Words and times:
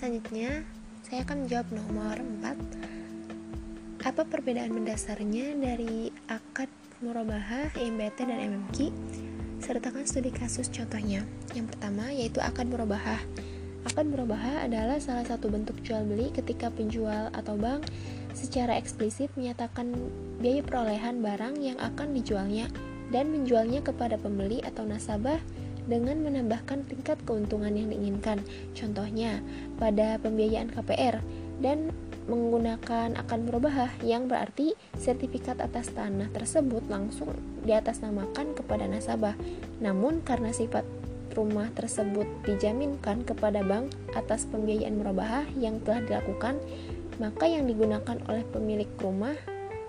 Selanjutnya, 0.00 0.64
saya 1.04 1.28
akan 1.28 1.44
menjawab 1.44 1.68
nomor 1.76 2.16
4. 2.40 4.00
Apa 4.00 4.24
perbedaan 4.24 4.72
mendasarnya 4.72 5.52
dari 5.60 6.08
akad 6.24 6.72
murabahah, 7.04 7.68
IMBT, 7.76 8.24
dan 8.24 8.40
MMQ? 8.48 8.96
Sertakan 9.60 10.08
studi 10.08 10.32
kasus 10.32 10.72
contohnya. 10.72 11.20
Yang 11.52 11.76
pertama 11.76 12.08
yaitu 12.16 12.40
akad 12.40 12.72
murabahah. 12.72 13.20
Akad 13.84 14.08
murabahah 14.08 14.64
adalah 14.64 14.96
salah 15.04 15.28
satu 15.28 15.52
bentuk 15.52 15.76
jual 15.84 16.00
beli 16.08 16.32
ketika 16.32 16.72
penjual 16.72 17.28
atau 17.36 17.60
bank 17.60 17.84
secara 18.32 18.80
eksplisit 18.80 19.28
menyatakan 19.36 19.92
biaya 20.40 20.64
perolehan 20.64 21.20
barang 21.20 21.60
yang 21.60 21.76
akan 21.76 22.16
dijualnya 22.16 22.72
dan 23.12 23.28
menjualnya 23.28 23.84
kepada 23.84 24.16
pembeli 24.16 24.64
atau 24.64 24.88
nasabah 24.88 25.44
dengan 25.90 26.22
menambahkan 26.22 26.86
tingkat 26.86 27.18
keuntungan 27.26 27.74
yang 27.74 27.90
diinginkan. 27.90 28.46
Contohnya, 28.78 29.42
pada 29.82 30.22
pembiayaan 30.22 30.70
KPR 30.70 31.18
dan 31.58 31.90
menggunakan 32.30 33.18
akan 33.18 33.38
merubah 33.50 33.90
yang 34.06 34.30
berarti 34.30 34.78
sertifikat 34.94 35.58
atas 35.58 35.90
tanah 35.90 36.30
tersebut 36.30 36.86
langsung 36.86 37.34
diatasnamakan 37.66 38.54
kepada 38.54 38.86
nasabah. 38.86 39.34
Namun 39.82 40.22
karena 40.22 40.54
sifat 40.54 40.86
rumah 41.34 41.70
tersebut 41.74 42.26
dijaminkan 42.46 43.26
kepada 43.26 43.66
bank 43.66 43.90
atas 44.14 44.46
pembiayaan 44.46 44.98
merubah 45.02 45.46
yang 45.58 45.82
telah 45.82 46.06
dilakukan, 46.06 46.58
maka 47.18 47.50
yang 47.50 47.66
digunakan 47.66 48.18
oleh 48.30 48.46
pemilik 48.54 48.90
rumah 49.02 49.34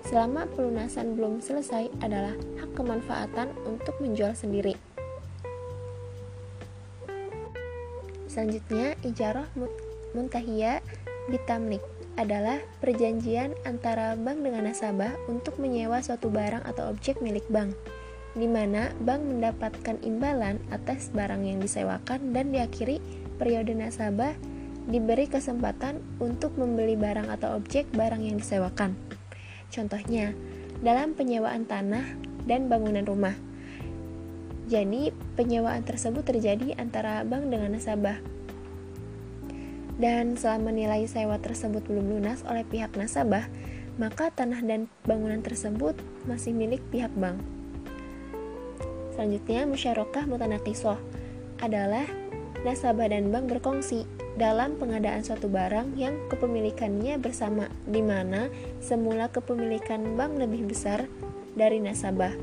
selama 0.01 0.49
pelunasan 0.57 1.13
belum 1.13 1.45
selesai 1.45 1.93
adalah 2.01 2.33
hak 2.57 2.73
kemanfaatan 2.73 3.53
untuk 3.69 3.93
menjual 4.01 4.33
sendiri. 4.33 4.90
Selanjutnya, 8.31 8.95
ijarah 9.03 9.51
muntahiyah 10.15 10.79
bitamlik 11.27 11.83
adalah 12.15 12.63
perjanjian 12.79 13.51
antara 13.67 14.15
bank 14.15 14.39
dengan 14.39 14.71
nasabah 14.71 15.11
untuk 15.27 15.59
menyewa 15.59 15.99
suatu 15.99 16.31
barang 16.31 16.63
atau 16.63 16.95
objek 16.95 17.19
milik 17.19 17.43
bank, 17.51 17.75
di 18.31 18.47
mana 18.47 18.95
bank 19.03 19.27
mendapatkan 19.27 19.99
imbalan 19.99 20.63
atas 20.71 21.11
barang 21.11 21.43
yang 21.43 21.59
disewakan 21.59 22.31
dan 22.31 22.55
diakhiri 22.55 23.03
periode 23.35 23.75
nasabah 23.75 24.31
diberi 24.87 25.27
kesempatan 25.27 25.99
untuk 26.23 26.55
membeli 26.55 26.95
barang 26.95 27.27
atau 27.27 27.59
objek 27.59 27.83
barang 27.91 28.23
yang 28.23 28.39
disewakan. 28.39 28.95
Contohnya, 29.67 30.31
dalam 30.79 31.19
penyewaan 31.19 31.67
tanah 31.67 32.15
dan 32.47 32.71
bangunan 32.71 33.03
rumah. 33.03 33.35
Jadi, 34.69 35.09
penyewaan 35.39 35.81
tersebut 35.81 36.21
terjadi 36.21 36.77
antara 36.77 37.25
bank 37.25 37.49
dengan 37.49 37.73
nasabah. 37.73 38.21
Dan 40.01 40.33
selama 40.33 40.73
nilai 40.73 41.05
sewa 41.05 41.37
tersebut 41.37 41.85
belum 41.85 42.17
lunas 42.17 42.41
oleh 42.49 42.65
pihak 42.65 42.97
nasabah, 42.97 43.45
maka 44.01 44.33
tanah 44.33 44.65
dan 44.65 44.89
bangunan 45.05 45.45
tersebut 45.45 45.93
masih 46.25 46.57
milik 46.57 46.81
pihak 46.89 47.13
bank. 47.13 47.37
Selanjutnya, 49.13 49.69
musyarakah 49.69 50.25
mutanakisoh 50.25 50.97
adalah 51.61 52.09
nasabah 52.65 53.13
dan 53.13 53.29
bank 53.29 53.51
berkongsi 53.51 54.09
dalam 54.39 54.79
pengadaan 54.79 55.21
suatu 55.21 55.51
barang 55.51 55.99
yang 55.99 56.17
kepemilikannya 56.31 57.19
bersama, 57.19 57.69
di 57.85 58.01
mana 58.01 58.47
semula 58.79 59.29
kepemilikan 59.29 60.17
bank 60.17 60.39
lebih 60.39 60.65
besar 60.65 61.05
dari 61.53 61.77
nasabah. 61.83 62.33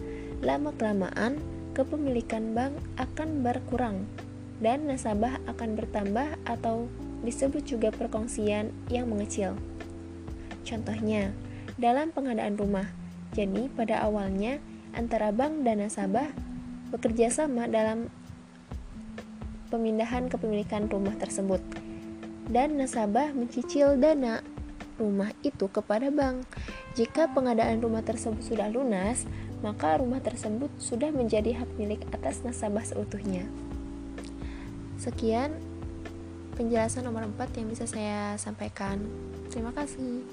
Lama-kelamaan, 0.45 1.41
kepemilikan 1.79 2.59
bank 2.59 2.75
akan 2.99 3.47
berkurang 3.47 4.11
dan 4.59 4.91
nasabah 4.91 5.39
akan 5.47 5.79
bertambah 5.79 6.35
atau 6.43 6.91
disebut 7.23 7.63
juga 7.63 7.95
perkongsian 7.95 8.75
yang 8.91 9.07
mengecil. 9.07 9.55
Contohnya, 10.67 11.31
dalam 11.79 12.11
pengadaan 12.11 12.59
rumah. 12.59 12.91
Jadi, 13.39 13.71
pada 13.71 14.03
awalnya 14.03 14.59
antara 14.91 15.31
bank 15.31 15.63
dan 15.63 15.87
nasabah 15.87 16.35
bekerja 16.91 17.31
sama 17.31 17.71
dalam 17.71 18.11
pemindahan 19.71 20.27
kepemilikan 20.27 20.91
rumah 20.91 21.15
tersebut. 21.15 21.63
Dan 22.51 22.81
nasabah 22.81 23.31
mencicil 23.37 23.95
dana 23.95 24.43
rumah 24.99 25.31
itu 25.47 25.71
kepada 25.71 26.11
bank. 26.11 26.43
Jika 26.99 27.31
pengadaan 27.31 27.79
rumah 27.79 28.03
tersebut 28.03 28.43
sudah 28.43 28.67
lunas, 28.67 29.29
maka 29.61 29.99
rumah 29.99 30.23
tersebut 30.23 30.71
sudah 30.79 31.11
menjadi 31.11 31.63
hak 31.63 31.71
milik 31.79 32.03
atas 32.15 32.43
nasabah 32.47 32.87
seutuhnya. 32.87 33.47
Sekian 34.99 35.55
penjelasan 36.59 37.07
nomor 37.07 37.27
4 37.27 37.59
yang 37.63 37.71
bisa 37.71 37.87
saya 37.87 38.35
sampaikan. 38.35 38.99
Terima 39.51 39.71
kasih. 39.71 40.27